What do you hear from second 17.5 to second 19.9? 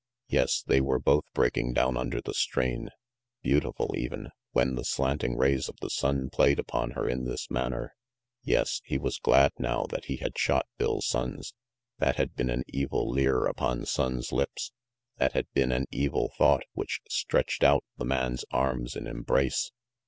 out the man's arms in embrace.